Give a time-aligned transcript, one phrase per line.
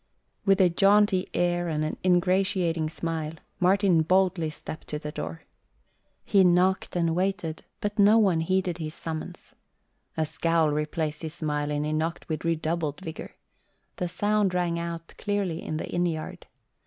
[0.45, 5.43] With a jaunty air and an ingratiating smile, Martin boldly stepped to the door.
[6.25, 9.53] He knocked and waited but no one heeded his summons.
[10.17, 13.35] A scowl replaced his smile and he knocked with redoubled vigour.
[13.97, 16.47] The sound rang out clearly in the inn yard.